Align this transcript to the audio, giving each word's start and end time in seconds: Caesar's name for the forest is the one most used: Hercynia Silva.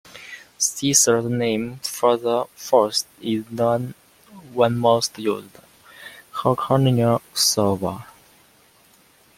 Caesar's 0.57 1.25
name 1.25 1.77
for 1.83 2.17
the 2.17 2.45
forest 2.55 3.05
is 3.21 3.45
the 3.51 3.93
one 4.51 4.75
most 4.75 5.19
used: 5.19 5.59
Hercynia 6.33 7.21
Silva. 7.35 8.07